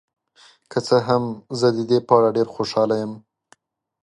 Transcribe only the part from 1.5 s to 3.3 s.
زه د دې په اړه ډیر خوشحاله یم.